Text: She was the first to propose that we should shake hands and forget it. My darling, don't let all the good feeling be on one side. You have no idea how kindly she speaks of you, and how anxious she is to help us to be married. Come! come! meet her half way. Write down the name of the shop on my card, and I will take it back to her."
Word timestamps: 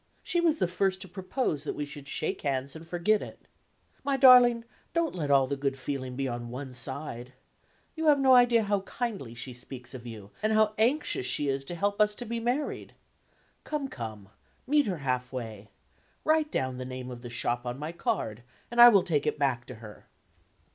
She 0.23 0.41
was 0.41 0.57
the 0.57 0.65
first 0.65 0.99
to 1.01 1.07
propose 1.07 1.63
that 1.63 1.75
we 1.75 1.85
should 1.85 2.07
shake 2.07 2.41
hands 2.41 2.75
and 2.75 2.87
forget 2.87 3.21
it. 3.21 3.47
My 4.03 4.17
darling, 4.17 4.63
don't 4.95 5.13
let 5.13 5.29
all 5.29 5.45
the 5.45 5.55
good 5.55 5.77
feeling 5.77 6.15
be 6.15 6.27
on 6.27 6.49
one 6.49 6.73
side. 6.73 7.33
You 7.93 8.07
have 8.07 8.17
no 8.19 8.33
idea 8.33 8.63
how 8.63 8.79
kindly 8.81 9.35
she 9.35 9.53
speaks 9.53 9.93
of 9.93 10.07
you, 10.07 10.31
and 10.41 10.53
how 10.53 10.73
anxious 10.79 11.27
she 11.27 11.49
is 11.49 11.63
to 11.65 11.75
help 11.75 12.01
us 12.01 12.15
to 12.15 12.25
be 12.25 12.39
married. 12.39 12.95
Come! 13.63 13.87
come! 13.87 14.29
meet 14.65 14.87
her 14.87 14.97
half 14.97 15.31
way. 15.31 15.69
Write 16.23 16.51
down 16.51 16.79
the 16.79 16.83
name 16.85 17.11
of 17.11 17.21
the 17.21 17.29
shop 17.29 17.63
on 17.67 17.77
my 17.77 17.91
card, 17.91 18.41
and 18.71 18.81
I 18.81 18.89
will 18.89 19.03
take 19.03 19.27
it 19.27 19.37
back 19.37 19.65
to 19.67 19.75
her." 19.75 20.07